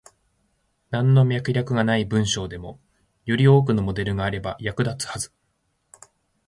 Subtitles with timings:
[0.89, 2.79] なんの脈絡がない文章でも、
[3.25, 5.31] より多くのモデルがあれば役立つはず。